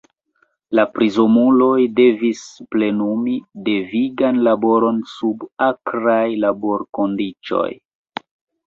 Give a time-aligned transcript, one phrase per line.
[0.77, 2.41] La prizonuloj devis
[2.77, 3.35] plenumi
[3.69, 7.71] devigan laboron sub akraj laborkondiĉoj.